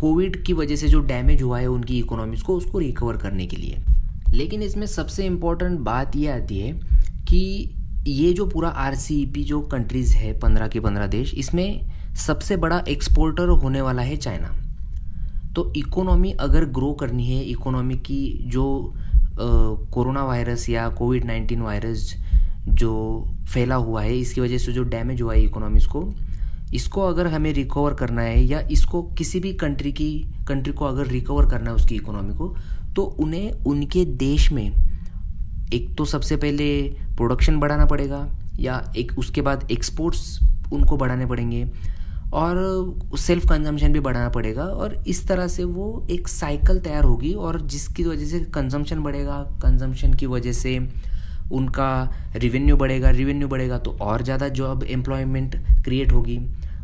कोविड 0.00 0.42
की 0.44 0.52
वजह 0.52 0.76
से 0.76 0.88
जो 0.88 1.00
डैमेज 1.02 1.42
हुआ 1.42 1.58
है 1.58 1.66
उनकी 1.66 1.98
इकोनॉमीज 1.98 2.42
को, 2.42 2.56
उसको 2.56 2.78
रिकवर 2.78 3.16
करने 3.16 3.46
के 3.46 3.56
लिए। 3.56 3.78
लेकिन 4.30 4.62
इसमें 4.62 4.86
सबसे 4.86 5.26
इम्पोर्टेंट 5.26 5.78
बात 5.80 6.16
ये 6.16 6.28
आती 6.30 6.58
है 6.58 6.72
कि 7.28 7.74
ये 8.06 8.32
जो 8.32 8.46
पूरा 8.46 8.68
आरसीईपी 8.68 9.44
जो 9.44 9.60
कंट्रीज़ 9.62 10.16
है, 10.16 10.38
पंद्रह 10.40 10.68
के 10.68 10.80
पंद्रह 10.80 11.06
देश, 11.08 11.34
इसमें 11.34 12.14
सबसे 12.16 12.56
बड़ा 12.56 12.84
एक्सपोर्टर 12.88 13.48
होने 13.48 13.80
वाला 13.80 14.02
है 14.02 14.16
चाइना 14.16 14.48
तो 15.56 15.72
इकोनॉमी 15.76 16.30
अगर 16.40 16.64
ग्रो 16.64 16.92
करनी 16.92 17.26
है 17.26 17.42
इकोनॉमी 17.42 17.96
की 17.98 18.22
जो 18.46 18.94
कोरोना 19.38 20.24
वायरस 20.24 20.68
या 20.68 20.88
कोविड 20.88 21.24
नाइन्टीन 21.24 21.60
वायरस 21.60 22.14
जो 22.68 22.92
फैला 23.52 23.74
हुआ 23.74 24.02
है, 24.02 24.16
इसकी 24.18 24.40
वजह 24.40 24.58
से 24.58 24.72
जो 24.72 24.82
डैमेज 24.84 25.22
हुआ 25.22 25.34
है 25.34 25.42
इकोनॉमीज़ 25.42 25.88
को, 25.88 26.12
इसको 26.74 27.00
अगर 27.00 27.26
हमें 27.26 27.52
रिकवर 27.52 27.94
करना 27.94 28.22
है 28.22 28.44
या 28.44 28.60
इसको 28.70 29.02
किसी 29.18 29.40
भी 29.40 29.52
कंट्री 29.54 29.92
की 29.92 30.10
कंट्री 30.48 30.72
को 30.72 30.84
अगर 30.84 31.06
रिकवर 31.06 31.50
करना 31.50 31.70
है 31.70 31.76
उसकी 31.76 31.94
इकोनॉमी 31.94 32.34
को 32.34 32.54
तो 32.96 33.02
उन्हें 33.02 33.50
उनके 33.66 34.04
देश 34.04 34.50
में 34.52 34.70
एक 35.72 35.94
तो 35.98 36.04
सबसे 36.04 36.36
पहले 36.36 36.66
प्रोडक्शन 37.16 37.58
बढ़ाना 37.60 37.84
पड़ेगा 37.86 38.26
या 38.60 38.92
एक 38.96 39.12
उसके 39.18 39.40
बाद 39.40 39.68
एक्सपोर्ट्स 39.72 40.38
उनको 40.72 40.96
बढ़ाने 40.96 41.26
पड़ेंगे। 41.26 41.64
और 42.34 43.16
सेल्फ 43.18 43.48
कंजम्पशन 43.48 43.92
भी 43.92 44.00
बढ़ाना 44.00 44.28
पड़ेगा 44.28 44.64
और 44.64 45.02
इस 45.08 45.26
तरह 45.28 45.48
से 45.48 45.64
वो 45.66 46.06
एक 46.10 46.28
साइकिल 46.28 46.80
तैयार 46.80 47.04
होगी 47.04 47.32
और 47.34 47.60
जिसकी 47.62 48.04
वजह 48.04 48.26
से 48.26 48.40
कंजम्पशन 48.54 49.02
बढ़ेगा 49.02 49.42
कंजम्पशन 49.62 50.14
की 50.14 50.26
वजह 50.26 50.52
से 50.54 50.78
उनका 51.52 51.88
रिवेन्यू 52.36 52.76
बढ़ेगा 52.76 53.10
रिवेन्यू 53.12 53.48
बढ़ेगा 53.48 53.78
तो 53.78 53.96
और 54.02 54.22
ज़्यादा 54.22 54.48
जॉब 54.50 54.84
एम्प्लॉयमेंट 54.84 55.56
क्रिएट 55.84 56.12
होगी। 56.12 56.38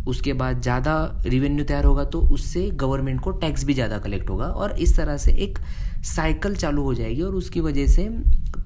उसके 0.09 0.33
बाद 0.33 0.61
ज़्यादा 0.63 0.95
रिवेन्यू 1.27 1.65
तैयार 1.65 1.85
होगा 1.85 2.05
तो 2.05 2.21
उससे 2.33 2.69
गवर्नमेंट 2.77 3.21
को 3.21 3.31
टैक्स 3.41 3.65
भी 3.65 3.75
ज़्यादा 3.75 3.99
कलेक्ट 3.99 4.31
होगा 4.31 4.47
और 4.47 4.79
इस 4.81 4.97
तरह 4.97 5.17
से 5.17 5.33
एक 5.45 5.59
साइकिल 6.07 6.57
चालू 6.57 6.83
हो 6.83 6.95
जाएगी 6.95 7.23
और 7.23 7.35
उसकी 7.35 7.61
वजह 7.61 7.87
से 7.87 8.09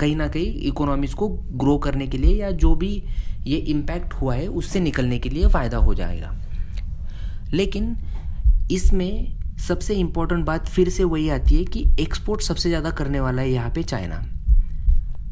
कहीं 0.01 0.17
ना 0.17 0.29
कहीं 0.29 0.55
इकोनॉमीज़ 0.69 1.15
को 1.15 1.29
ग्रो 1.55 1.77
करने 1.79 2.07
के 2.07 2.19
लिए 2.19 2.37
या 2.37 2.51
जो 2.53 2.75
भी 2.75 3.03
ये 3.47 3.57
इम्पैक्ट 3.57 4.15
हुआ 4.15 4.35
है, 4.35 4.47
उससे 4.49 4.81
निकलने 4.81 5.19
के 5.19 5.29
लिए 5.29 5.49
फ़ायदा 5.49 5.79
हो 5.79 5.95
जाएगा। 5.95 6.35
लेकिन 7.55 7.97
इसमें 8.73 9.57
सबसे 9.59 9.95
इम्पोर्टेंट 9.95 10.45
बात 10.45 10.69
फिर 10.69 10.89
से 10.91 11.05
वही 11.05 11.29
आती 11.31 11.57
है 11.57 11.65
कि 11.65 11.85
एक्सपोर्ट 12.01 12.43
सबसे 12.43 12.69
ज़्यादा 12.69 12.91
करने 12.93 13.21
वाला 13.21 13.43
है 13.43 13.51
यहाँ 13.51 13.71
पे 13.71 13.83
चाइना 13.85 14.23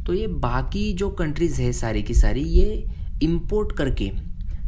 तो 0.07 0.14
ये 0.14 0.26
बाकी 0.43 0.93
जो 0.95 1.09
कंट्रीज़ 1.11 1.61
है 1.62 1.73
सारी 1.73 2.02
की 2.02 2.14
सारी, 2.14 2.41
ये 2.41 2.87
इम्पोर्ट 3.23 3.76
करके 3.76 4.11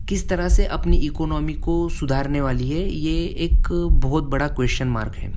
किस 0.08 0.28
तरह 0.28 0.48
से 0.48 0.66
अपनी 0.68 0.96
इकोनॉमी 0.96 1.54
को 1.54 1.88
सुधारने 1.90 2.40
वाली 2.40 2.68
है, 2.70 2.82
ये 2.88 3.24
एक 3.44 3.68
बहुत 4.00 4.24
बड़ा 4.24 4.48
क्वेश्चन 4.48 4.88
मार्क 4.88 5.14
है। 5.14 5.32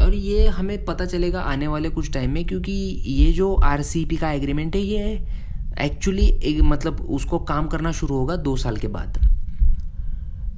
और 0.00 0.14
ये 0.14 0.46
हमें 0.48 0.84
पता 0.84 1.06
चलेगा 1.06 1.40
आने 1.42 1.66
वाले 1.66 1.88
कुछ 1.90 2.12
टाइम 2.12 2.30
में, 2.30 2.44
क्योंकि 2.46 2.72
ये 3.06 3.32
जो 3.32 3.54
आरसीपी 3.54 4.16
का 4.16 4.30
एग्रीमेंट 4.32 4.76
है, 4.76 4.82
ये 4.82 5.26
एक्चुअली 5.80 6.60
मतलब 6.62 7.00
उसको 7.10 7.38
काम 7.44 7.66
करना 7.68 7.92
शुरू 7.92 8.16
होगा 8.16 8.36
दो 8.38 8.56
साल 8.56 8.76
के 8.76 8.88
बाद। 8.88 9.18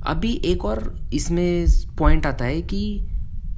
अभी 0.07 0.33
एक 0.45 0.65
और 0.65 1.09
इसमें 1.13 1.67
पॉइंट 1.99 2.27
आता 2.27 2.45
है 2.45 2.63
कि 2.63 3.09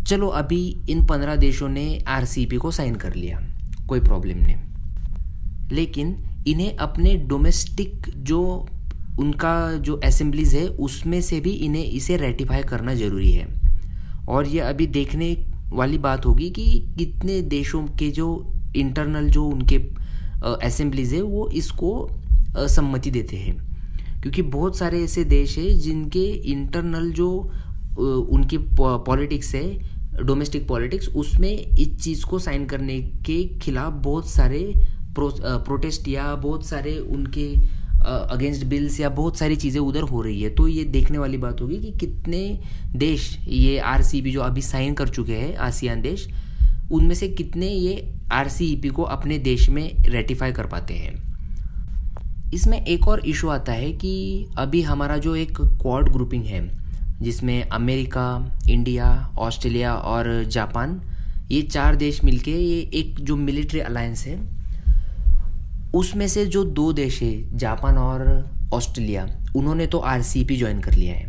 चलो 0.07 0.29
अभी 0.29 0.81
इन 0.91 1.07
पंद्रह 1.07 1.37
देशों 1.37 1.69
ने 1.69 1.99
आरसीपी 2.09 2.57
को 2.57 2.71
साइन 2.71 2.95
कर 2.95 3.15
लिया, 3.15 3.41
कोई 3.89 4.01
प्रॉब्लम 4.01 4.39
नहीं। 4.39 4.57
लेकिन 5.73 6.17
इन्हें 6.47 6.77
अपने 6.77 7.15
डोमेस्टिक 7.15 8.07
जो 8.17 8.69
उनका 9.21 9.73
जो 9.73 9.97
असेंबलीज 9.97 10.55
है, 10.55 10.67
उसमें 10.69 11.21
से 11.21 11.41
भी 11.41 11.51
इन्हें 11.51 11.85
इसे 11.85 12.17
रेटिफाई 12.17 12.63
करना 12.63 12.95
ज़रूरी 12.95 13.33
है। 13.33 13.47
और 14.29 14.47
ये 14.47 14.61
अभी 14.61 14.87
देखने 14.87 15.47
वाली 15.73 15.99
बात 15.99 16.27
होगी 16.27 16.51
कि 16.51 16.95
कितने 16.99 17.41
देशों 17.43 17.83
के 17.83 18.11
जो 18.11 18.55
इंटरनल 18.77 19.29
जो 19.29 19.45
उनके 19.45 19.77
असेंबलीज 20.67 21.15
है, 21.15 21.23
वो 21.23 21.49
इसको 21.49 22.09
सम्मति 22.59 23.11
देते 23.11 23.37
हैं। 23.37 23.74
क्योंकि 24.25 24.43
बहुत 24.43 24.77
सारे 24.77 25.03
ऐसे 25.05 25.25
देश 25.25 25.59
हैं 25.59 25.79
जिनके 25.79 26.25
इंटरनल 26.51 27.11
जो 27.13 27.31
उनकी 27.99 28.59
पॉलिटिक्स 28.81 29.55
है 29.55 30.25
डोमेस्टिक 30.25 30.67
पॉलिटिक्स 30.69 31.09
उसमें 31.09 31.51
इस 31.51 32.05
चीज़ 32.05 32.25
को 32.27 32.39
साइन 32.39 32.65
करने 32.67 33.01
के 33.01 33.59
खिलाफ 33.59 33.93
बहुत 33.93 34.29
सारे 34.31 34.75
प्रो, 35.15 35.29
प्रोटेस्ट 35.43 36.09
या 36.09 36.35
बहुत 36.35 36.67
सारे 36.67 36.99
उनके 36.99 37.47
अगेंस्ट 38.05 38.65
बिल्स 38.65 39.01
या 39.01 39.09
बहुत 39.09 39.39
सारी 39.39 39.57
चीज़ें 39.57 39.81
उधर 39.81 40.01
हो 40.01 40.23
रही 40.23 40.43
है। 40.43 40.51
तो 40.51 40.69
ये 40.69 40.85
देखने 40.85 41.19
वाली 41.19 41.39
बात 41.39 41.61
होगी 41.61 41.77
कि 41.77 41.93
कितने 41.93 42.61
देश 42.97 43.39
ये 43.49 43.79
आर 43.79 44.03
जो 44.03 44.41
अभी 44.41 44.63
साइन 44.63 44.95
कर 44.95 45.09
चुके 45.09 45.33
हैं 45.33 45.57
आसियान 45.57 46.03
देश 46.03 46.29
उनमें 46.93 47.15
से 47.15 47.29
कितने 47.29 47.69
ये 47.69 48.15
आर 48.33 48.49
को 48.89 49.03
अपने 49.03 49.39
देश 49.39 49.69
में 49.69 50.05
रेटिफाई 50.05 50.53
कर 50.53 50.67
पाते 50.67 50.95
हैं। 50.95 51.34
इसमें 52.55 52.85
एक 52.85 53.09
और 53.09 53.21
इशू 53.27 53.49
आता 53.49 53.73
है 53.73 53.93
कि 53.93 54.47
अभी 54.59 54.83
हमारा 54.83 55.17
जो 55.17 55.37
एक 55.37 55.61
क्वाड 55.61 56.09
ग्रुपिंग 56.09 56.45
है, 56.45 56.69
जिसमें 57.23 57.69
अमेरिका, 57.69 58.57
इंडिया, 58.71 59.35
ऑस्ट्रेलिया 59.39 59.95
और 59.95 60.45
जापान, 60.45 61.01
ये 61.51 61.63
चार 61.63 61.97
देश 61.97 62.25
मिलके 62.25 62.51
ये 62.51 62.81
एक 62.95 63.21
जो 63.21 63.37
मिलिट्री 63.37 63.81
अलायंस 63.81 64.27
है, 64.27 64.39
उसमें 65.95 66.27
से 66.29 66.47
जो 66.47 66.65
दो 66.65 66.93
देश 66.93 67.23
है, 67.23 67.59
जापान 67.59 67.99
और 67.99 68.23
ऑस्ट्रेलिया, 68.75 69.27
उन्होंने 69.57 69.87
तो 69.87 69.99
आर 69.99 70.23
ज्वाइन 70.23 70.81
कर 70.81 70.93
लिया 70.93 71.15
है। 71.15 71.27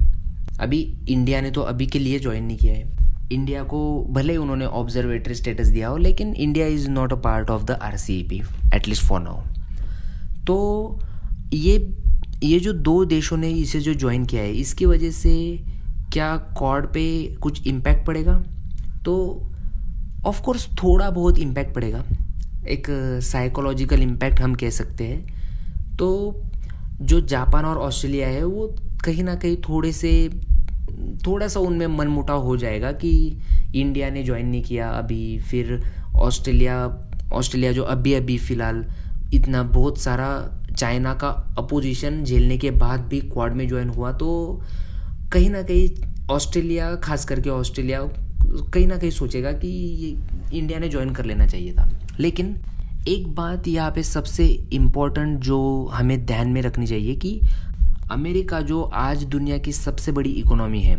अभी 0.59 0.79
इंडिया 1.09 1.41
ने 1.41 1.51
तो 1.51 1.61
अभी 1.61 1.87
के 1.87 1.99
लिए 1.99 2.19
ज्वाइन 2.19 2.43
नहीं 2.43 2.57
किया 2.57 2.73
है। 2.73 2.93
इंडिया 3.31 3.63
को 3.63 4.05
भले 4.09 4.33
ही 4.33 4.37
उन्होंने 4.37 4.65
ऑब्जर्वेटरी 4.65 5.35
स्टेटस 5.35 5.67
दिया 5.67 5.87
हो, 5.87 5.97
लेकिन 5.97 6.33
India 6.33 6.67
is 6.67 6.89
not 6.89 7.13
a 7.13 7.15
part 7.15 7.49
of 7.49 7.63
the 7.63 7.71
R 7.71 7.97
C 7.97 8.23
P 8.23 8.41
at least 8.75 9.03
for 9.03 9.21
now 9.21 9.41
तो 10.47 10.99
ये 11.53 11.97
ये 12.43 12.59
जो 12.59 12.73
दो 12.73 13.05
देशों 13.05 13.37
ने 13.37 13.49
इसे 13.49 13.79
जो 13.79 13.93
ज्वाइन 13.93 14.25
किया 14.25 14.41
है, 14.41 14.53
इसकी 14.53 14.85
वजह 14.85 15.11
से 15.11 15.59
क्या 16.13 16.37
कॉर्ड 16.37 16.85
पे 16.85 17.35
कुछ 17.35 17.67
इम्पैक्ट 17.67 18.05
पड़ेगा? 18.07 18.43
तो 19.05 19.43
ऑफ़ 20.25 20.41
कोर्स 20.41 20.67
थोड़ा 20.83 21.09
बहुत 21.09 21.37
इम्पैक्ट 21.37 21.75
पड़ेगा। 21.75 22.03
एक 22.67 22.87
साइकोलॉजिकल 23.23 24.01
इम्पैक्ट 24.01 24.39
हम 24.39 24.55
कह 24.55 24.69
सकते 24.69 25.03
हैं। 25.03 25.25
तो 25.97 26.41
जो 27.01 27.21
जापान 27.21 27.65
और 27.65 27.77
ऑस्ट्रेलिया 27.77 28.27
है, 28.27 28.43
वो 28.43 28.75
कहीं 29.05 29.23
ना 29.23 29.35
कहीं 29.35 29.57
थोड़े 29.57 29.91
से, 29.91 30.29
थोड़ा 31.27 31.47
सा 31.47 31.59
उनमें 31.59 31.87
मनमुटाव 31.87 32.41
हो 32.41 32.57
जाएगा 32.57 32.91
कि 32.91 33.37
इंडिया 33.75 34.09
ने 34.09 34.23
ज्वाइन 34.23 34.47
नहीं 34.47 34.63
किया 34.63 34.89
अभी। 34.89 35.39
फिर 35.39 35.91
ऑस्ट्रेलिया 36.15 37.01
ऑस्ट्रेलिया 37.33 37.71
जो 37.71 37.83
अभी 37.83 38.13
अभी 38.13 38.37
फ़िलहाल 38.37 38.85
इतना 39.33 39.63
बहुत 39.63 39.97
सारा 39.97 40.61
चाइना 40.77 41.13
का 41.13 41.29
अपोजिशन 41.57 42.23
झेलने 42.23 42.57
के 42.57 42.71
बाद 42.71 43.01
भी 43.01 43.19
क्वाड 43.21 43.53
में 43.53 43.67
ज्वाइन 43.67 43.89
हुआ 43.89 44.11
तो 44.11 44.61
कहीं 45.33 45.49
ना 45.49 45.61
कहीं 45.61 45.89
ऑस्ट्रेलिया, 46.31 46.95
खास 46.95 47.25
करके 47.25 47.49
ऑस्ट्रेलिया, 47.49 48.01
कहीं 48.73 48.87
ना 48.87 48.97
कहीं 48.97 49.11
सोचेगा 49.11 49.51
कि 49.51 49.67
ये 49.67 50.57
इंडिया 50.57 50.79
ने 50.79 50.89
ज्वाइन 50.89 51.09
कर 51.09 51.25
लेना 51.25 51.45
चाहिए 51.45 51.73
था। 51.73 51.89
लेकिन 52.19 52.55
एक 53.07 53.27
बात 53.35 53.67
यहाँ 53.67 53.91
पे 53.91 54.03
सबसे 54.03 54.45
इम्पोर्टेंट 54.73 55.39
जो 55.39 55.89
हमें 55.93 56.25
ध्यान 56.25 56.49
में 56.49 56.61
रखनी 56.61 56.87
चाहिए 56.87 57.15
कि 57.15 57.39
अमेरिका 58.11 58.61
जो 58.61 58.81
आज 58.81 59.23
दुनिया 59.23 59.57
की 59.57 59.71
सबसे 59.71 60.11
बड़ी 60.11 60.29
इकोनॉमी 60.29 60.81
है, 60.81 60.95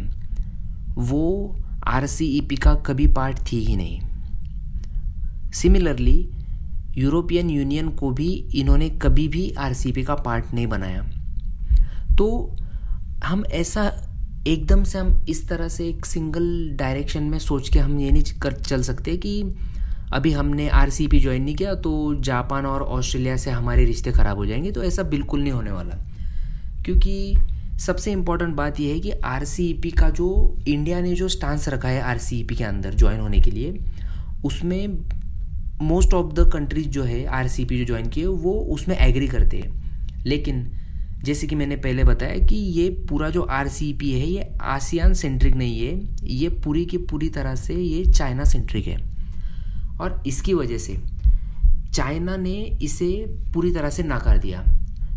वो 0.98 1.56
आरसीईपी 1.86 2.56
का 2.56 2.74
कभी 2.74 3.06
पार्ट 3.06 3.38
थी 3.52 3.64
ही 3.64 3.76
नहीं। 3.76 4.00
सिमिलरली 5.52 6.28
यूरोपियन 6.96 7.50
यूनियन 7.50 7.88
को 7.88 8.10
भी 8.10 8.32
इन्होंने 8.54 8.88
कभी 8.88 9.28
भी 9.28 9.50
आरसीपी 9.58 10.02
का 10.02 10.14
पार्ट 10.14 10.44
नहीं 10.54 10.66
बनाया। 10.66 11.02
तो 12.18 12.56
हम 13.24 13.44
ऐसा 13.46 14.12
एकदम 14.46 14.84
से 14.84 14.98
हम 14.98 15.26
इस 15.28 15.48
तरह 15.48 15.68
से 15.68 15.88
एक 15.88 16.06
सिंगल 16.06 16.70
डायरेक्शन 16.76 17.22
में 17.22 17.38
सोच 17.38 17.68
के 17.68 17.78
हम 17.78 18.00
ये 18.00 18.10
नहीं 18.10 18.22
कर 18.22 18.52
चल 18.52 18.82
सकते 18.82 19.16
कि 19.16 19.44
अभी 20.12 20.32
हमने 20.32 20.68
आर 20.68 20.90
सी 20.90 21.06
पी 21.06 21.20
ज्वाइन 21.20 21.42
नहीं 21.42 21.54
किया 21.54 21.74
तो 21.74 22.14
जापान 22.20 22.66
और 22.66 22.82
ऑस्ट्रेलिया 22.82 23.36
से 23.36 23.50
हमारे 23.50 23.84
रिश्ते 23.84 24.12
ख़राब 24.12 24.36
हो 24.36 24.46
जाएँगे। 24.46 24.70
तो 24.72 24.82
ऐसा 24.82 25.02
बिल्कुल 25.02 25.40
नहीं 25.40 25.52
होने 25.52 25.70
वाला। 25.70 26.04
क्योंकि 26.84 27.34
सबसे 27.78 28.12
इंपॉर्टेंट 28.12 28.54
बात 28.54 28.80
यह 28.80 28.94
है 28.94 29.00
कि 29.00 29.10
आरसीईपी 29.10 29.90
का 29.90 30.10
जो, 30.10 30.58
इंडिया 30.68 31.00
ने 31.00 31.14
जो 31.14 31.28
स्टांस 31.28 31.68
रखा 31.68 31.88
है 31.88 32.00
आरसीईपी 32.00 32.54
के 32.54 32.64
अंदर 32.64 32.94
ज्वाइन 32.94 33.20
होने 33.20 33.40
के 33.40 33.50
लिए, 33.50 33.78
उसमें 34.44 34.88
मोस्ट 35.82 36.14
ऑफ़ 36.14 36.34
द 36.34 36.50
कंट्रीज़ 36.52 36.88
जो 36.88 37.02
है 37.02 37.26
आरसीपी 37.26 37.78
जो 37.78 37.84
ज्वाइन 37.84 38.08
किए, 38.08 38.26
वो 38.26 38.52
उसमें 38.52 38.96
एग्री 38.96 39.28
करते 39.28 39.56
हैं। 39.56 39.86
लेकिन, 40.26 40.70
जैसे 41.22 41.46
कि 41.46 41.54
मैंने 41.54 41.76
पहले 41.76 42.04
बताया 42.04 42.38
कि 42.38 42.56
ये 42.56 42.88
पूरा 42.88 43.30
जो 43.30 43.42
आरसीपी 43.42 44.12
है, 44.12 44.26
ये 44.26 44.52
आसियान 44.62 45.14
सेंट्रिक 45.14 45.54
नहीं 45.54 45.80
है, 45.80 46.16
ये 46.24 46.48
पूरी 46.48 46.84
की 46.84 46.98
पूरी 46.98 47.28
तरह 47.28 47.54
से 47.54 47.74
ये 47.74 48.12
चाइना 48.12 48.44
सेंट्रिक 48.44 48.86
है। 48.86 49.16
और 50.00 50.22
इसकी 50.26 50.54
वजह 50.54 50.78
से 50.78 50.96
चाइना 51.92 52.36
ने 52.36 52.78
इसे 52.82 53.26
पूरी 53.54 53.72
तरह 53.72 53.90
से 53.90 54.02
नाकार 54.02 54.38
दिया। 54.38 54.64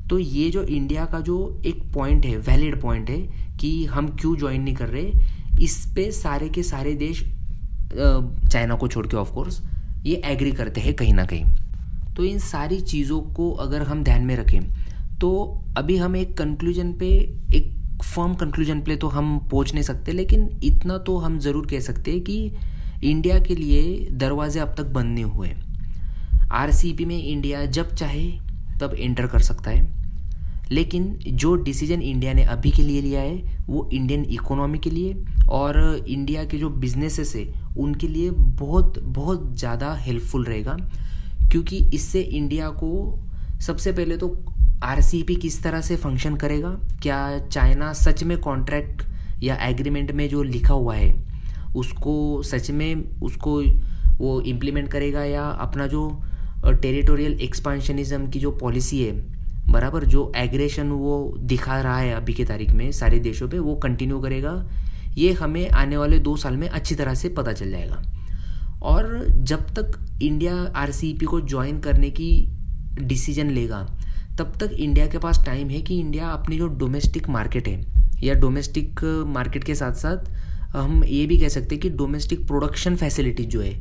तो 0.10 0.20
ये 0.20 0.50
जो 0.50 0.64
इंडिया 0.64 1.06
का 1.06 1.20
जो 1.20 1.62
एक 1.66 1.84
पॉइंट 1.94 2.26
है 2.26 2.38
वैलिड 2.38 2.82
पॉइंट 2.82 3.10
है, 3.10 3.50
कि 3.58 3.86
हम 3.86 4.08
क्यों 4.08 4.38
ज्वाइन 4.38 4.62
नहीं 4.62 4.76
कर 4.76 4.88
रहे, 4.88 5.12
इस 5.62 5.94
पे 5.96 6.12
सारे 6.12 6.50
के 6.50 6.64
सारे 6.64 6.94
देश 6.94 7.24
चाइना 8.52 8.76
को 8.76 8.88
छोड़ 8.88 9.08
के 9.08 9.18
ऑफकोर्स 9.18 9.62
ये 10.06 10.22
एग्री 10.26 10.52
करते 10.52 10.82
हैं 10.82 10.94
कहीं 10.96 11.14
ना 11.14 11.26
कहीं। 11.26 11.46
तो 12.16 12.24
इन 12.24 12.40
सारी 12.40 12.80
चीज़ों 12.82 13.20
को 13.34 13.52
अगर 13.58 13.82
हम 13.82 14.04
ध्यान 14.04 14.24
में 14.24 14.36
रखें 14.36 14.62
तो 15.20 15.30
अभी 15.78 15.98
हम 15.98 16.16
एक 16.16 16.38
कंक्लूजन 16.38 16.92
पे, 16.94 17.08
एक 17.08 18.02
फर्म 18.06 18.34
कंक्लूजन 18.36 18.82
पे 18.82 18.96
तो 18.96 19.08
हम 19.08 19.38
पहुँच 19.52 19.74
नहीं 19.74 19.84
सकते, 19.84 20.12
लेकिन 20.12 20.50
इतना 20.64 20.98
तो 20.98 21.18
हम 21.18 21.38
ज़रूर 21.40 21.68
कह 21.68 21.80
सकते 21.80 22.12
हैं 22.12 22.22
कि 22.22 22.52
इंडिया 23.04 23.40
के 23.40 23.56
लिए 23.56 24.08
दरवाजे 24.14 24.60
अब 24.60 24.74
तक 24.78 24.92
बंद 24.92 25.14
नहीं 25.14 25.24
हुए। 25.26 25.54
आरसीपी 26.52 27.06
में 27.06 27.18
इंडिया 27.18 27.66
जब 27.68 27.94
चाहे, 27.96 28.28
तब 28.82 28.96
एंटर 29.00 29.28
कर 29.28 29.40
सकता 29.40 29.72
है। 29.72 29.88
लेकिन 30.72 31.14
जो 31.26 31.56
डिसीज़न 31.56 32.02
इंडिया 32.02 32.34
ने 32.34 32.44
अभी 32.46 32.72
के 32.72 32.82
लिए 32.82 33.02
लिया 33.02 33.22
है, 33.22 33.66
वो 33.68 33.90
इंडियन 33.94 34.26
इकोनॉमी 34.26 34.80
के 34.80 34.90
लिए 34.90 35.16
और 35.50 36.06
इंडिया 36.08 36.44
के 36.46 36.58
जो 36.58 36.70
बिजनेसेस 36.70 37.36
है, 37.36 37.46
उनके 37.78 38.08
लिए 38.08 38.30
बहुत 38.32 39.00
बहुत 39.00 39.58
ज़्यादा 39.58 39.94
हेल्पफुल 39.96 40.46
रहेगा। 40.46 40.78
क्योंकि 41.52 41.78
इससे 41.94 42.22
इंडिया 42.22 42.70
को 42.70 43.20
सबसे 43.62 43.92
पहले 43.92 44.18
तो 44.18 44.36
आरसीपी 44.84 45.36
किस 45.36 45.62
तरह 45.64 45.82
से 45.82 45.96
फ़ंक्शन 45.96 46.36
करेगा? 46.36 46.70
क्या 47.02 47.48
चाइना 47.48 47.92
सच 47.94 48.24
में 48.24 48.38
कॉन्ट्रैक्ट 48.38 49.04
या 49.44 49.56
एग्रीमेंट 49.68 50.12
में 50.12 50.28
जो 50.30 50.44
लिखा 50.44 50.74
हुआ 50.74 50.96
है, 50.96 51.14
उसको 51.76 52.42
सच 52.44 52.70
में 52.72 53.20
उसको 53.22 53.62
वो 54.18 54.40
इम्प्लीमेंट 54.44 54.88
करेगा 54.92 55.24
या 55.24 55.44
अपना 55.60 55.88
जो 55.88 56.02
टेरिटोरियल 56.66 57.40
एक्सपांशनिज्म 57.42 58.30
की 58.30 58.40
जो 58.40 58.52
पॉलिसी 58.52 59.04
है 59.04 59.39
बराबर 59.70 60.06
जो 60.06 60.32
एग्रेशन 60.36 60.90
वो 60.90 61.34
दिखा 61.40 61.80
रहा 61.82 61.98
है 61.98 62.14
अभी 62.14 62.34
के 62.34 62.46
तारीख 62.46 62.72
में 62.72 62.92
सारे 62.92 63.20
देशों 63.20 63.48
पे, 63.50 63.60
वो 63.60 63.76
कंटिन्यू 63.76 64.20
करेगा। 64.20 64.54
ये 65.18 65.32
हमें 65.34 65.70
आने 65.70 65.98
वाले 65.98 66.20
दो 66.20 66.36
साल 66.38 66.58
में 66.58 66.68
अच्छी 66.70 66.96
तरह 66.96 67.14
से 67.14 67.30
पता 67.30 67.54
चल 67.54 67.72
जाएगा। 67.72 68.02
और 68.84 69.26
जब 69.30 69.66
तक 69.80 70.20
इंडिया 70.22 70.56
आर 70.76 70.92
को 71.26 71.42
ज्वाइन 71.42 71.80
करने 71.80 72.10
की 72.12 72.32
डिसीज़न 73.00 73.50
लेगा, 73.50 73.82
तब 74.40 74.54
तक 74.60 74.72
इंडिया 74.72 75.08
के 75.08 75.18
पास 75.18 75.44
टाइम 75.46 75.70
है 75.70 75.82
कि 75.82 76.00
इंडिया 76.00 76.28
अपनी 76.28 76.58
जो 76.58 76.68
डोमेस्टिक 76.68 77.30
मार्केट 77.30 77.68
है, 77.68 77.82
या 78.24 78.34
डोमेस्टिक 78.36 79.04
मार्केट 79.28 79.64
के 79.64 79.76
साथ 79.76 79.94
साथ 79.96 80.30
हम 80.74 81.04
ये 81.04 81.26
भी 81.26 81.38
कह 81.38 81.48
सकते 81.48 81.76
हैं 81.76 81.82
कि 81.82 81.90
डोमेस्टिक 81.90 82.46
प्रोडक्शन 82.48 82.96
फैसिलिटी 82.96 83.44
जो 83.46 83.62
है, 83.62 83.74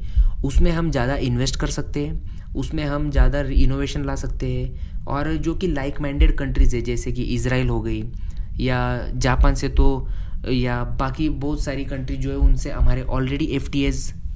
उसमें 0.44 0.70
हम 0.70 0.90
ज़्यादा 0.90 1.16
इन्वेस्ट 1.16 1.56
कर 1.56 1.66
सकते 1.68 2.06
हैं। 2.06 2.37
उसमें 2.56 2.84
हम 2.84 3.10
ज़्यादा 3.10 3.40
इनोवेशन 3.40 4.04
ला 4.04 4.14
सकते 4.14 4.52
हैं। 4.52 5.04
और 5.06 5.34
जो 5.36 5.54
कि 5.54 5.66
लाइक 5.66 6.00
माइंडेड 6.00 6.36
कंट्रीज़ 6.36 6.76
है, 6.76 6.82
जैसे 6.82 7.12
कि 7.12 7.22
इसराइल 7.22 7.68
हो 7.68 7.80
गई, 7.80 8.04
या 8.60 9.08
जापान 9.14 9.54
से 9.54 9.68
तो 9.68 10.08
या 10.48 10.84
बाकी 10.84 11.28
बहुत 11.28 11.62
सारी 11.64 11.84
कंट्री 11.84 12.16
जो 12.16 12.30
है, 12.30 12.36
उनसे 12.36 12.70
हमारे 12.70 13.02
ऑलरेडी 13.02 13.44
एफ़ 13.44 13.70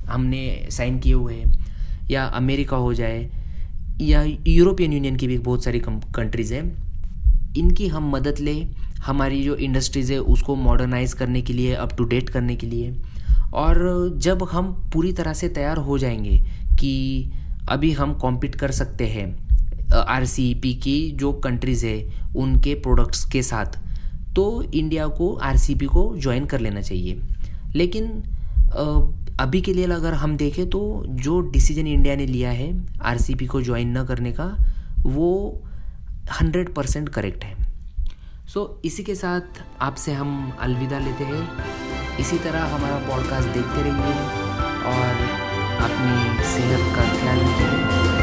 हमने 0.06 0.68
साइन 0.70 0.98
किए 0.98 1.12
हुए 1.12 1.34
हैं। 1.34 1.66
या 2.10 2.24
अमेरिका 2.24 2.76
हो 2.76 2.94
जाए, 2.94 3.30
या 4.00 4.22
यूरोपियन 4.48 4.92
यूनियन 4.92 5.16
की 5.16 5.26
भी 5.26 5.38
बहुत 5.38 5.64
सारी 5.64 5.78
कंट्रीज़ 5.78 6.54
हैं। 6.54 6.92
इनकी 7.56 7.88
हम 7.88 8.10
मदद 8.10 8.38
लें, 8.38 8.74
हमारी 8.98 9.42
जो 9.44 9.54
इंडस्ट्रीज़ 9.54 10.12
है, 10.12 10.18
उसको 10.18 10.56
मॉडर्नाइज 10.56 11.12
करने 11.12 11.42
के 11.42 11.52
लिए 11.52 11.74
अप 11.74 11.96
टू 11.96 12.04
डेट 12.04 12.28
करने 12.28 12.56
के 12.56 12.66
लिए। 12.66 12.94
और 13.54 14.10
जब 14.16 14.42
हम 14.42 14.90
पूरी 14.92 15.12
तरह 15.12 15.32
से 15.32 15.48
तैयार 15.48 15.76
हो 15.76 15.98
जाएँगे 15.98 16.38
कि 16.80 17.32
अभी 17.68 17.92
हम 17.92 18.14
कॉम्पीट 18.14 18.54
कर 18.54 18.70
सकते 18.70 19.06
हैं 19.06 19.52
आरसीपी 19.94 20.74
की 20.74 21.10
जो 21.10 21.32
कंट्रीज़ 21.32 21.86
है 21.86 22.08
उनके 22.36 22.74
प्रोडक्ट्स 22.74 23.24
के 23.24 23.42
साथ। 23.42 23.66
तो 24.34 24.62
इंडिया 24.62 25.06
को 25.06 25.34
आरसीपी 25.34 25.86
को 25.86 26.16
ज्वाइन 26.16 26.46
कर 26.46 26.60
लेना 26.60 26.80
चाहिए। 26.80 27.20
लेकिन 27.74 28.22
अभी 29.40 29.60
के 29.60 29.74
लिए 29.74 29.84
अगर 29.84 30.14
हम 30.14 30.36
देखें 30.36 30.70
तो 30.70 31.04
जो 31.08 31.40
डिसीज़न 31.40 31.86
इंडिया 31.86 32.16
ने 32.16 32.26
लिया 32.26 32.50
है 32.50 32.84
आरसीपी 33.02 33.46
को 33.46 33.62
ज्वाइन 33.62 33.98
न 33.98 34.04
करने 34.04 34.32
का 34.32 34.56
वो 34.98 35.62
हंड्रेड 36.40 36.74
परसेंट 36.74 37.08
करेक्ट 37.08 37.44
है। 37.44 37.54
सो 38.48 38.80
so, 38.80 38.86
इसी 38.86 39.02
के 39.02 39.14
साथ 39.14 39.40
आपसे 39.80 40.12
हम 40.12 40.52
अलविदा 40.60 40.98
लेते 40.98 41.24
हैं। 41.24 41.48
इसी 42.20 42.38
तरह 42.38 42.64
हमारा 42.64 42.96
पॉडकास्ट 42.96 43.48
देखते 43.48 43.82
रहिए 43.82 44.14
और 44.92 45.41
अपनी 45.86 46.44
सेहत 46.54 46.94
का 46.96 47.04
ख्याल 47.20 47.40
रखिए 47.46 48.21